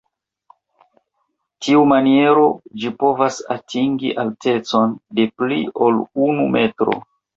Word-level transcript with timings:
Tiumaniero 1.67 2.47
ĝi 2.85 2.91
povas 3.03 3.37
atingi 3.57 4.15
altecon 4.25 4.97
de 5.21 5.27
pli 5.43 5.61
ol 5.89 6.01
unu 6.31 6.49
metro. 6.57 6.99